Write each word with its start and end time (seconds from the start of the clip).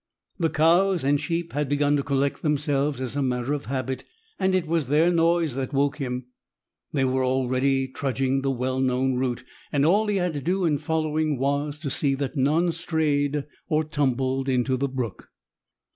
The 0.39 0.49
cows 0.49 1.03
and 1.03 1.21
sheep 1.21 1.53
had 1.53 1.69
begun 1.69 1.95
to 1.95 2.01
collect 2.01 2.41
themselves 2.41 2.99
as 2.99 3.15
a 3.15 3.21
matter 3.21 3.53
of 3.53 3.65
habit, 3.65 4.03
and 4.39 4.55
it 4.55 4.65
was 4.65 4.87
their 4.87 5.11
noise 5.11 5.53
that 5.53 5.73
woke 5.73 5.97
him. 5.99 6.25
They 6.91 7.05
were 7.05 7.23
already 7.23 7.87
trudging 7.87 8.41
the 8.41 8.49
well 8.49 8.79
known 8.79 9.17
route, 9.17 9.43
and 9.71 9.85
all 9.85 10.07
he 10.07 10.15
had 10.15 10.33
to 10.33 10.41
do 10.41 10.65
in 10.65 10.79
following 10.79 11.37
was 11.37 11.77
to 11.81 11.91
see 11.91 12.15
that 12.15 12.35
none 12.35 12.71
strayed, 12.71 13.45
or 13.67 13.83
tumbled 13.83 14.49
into 14.49 14.75
the 14.75 14.89
brook. 14.89 15.29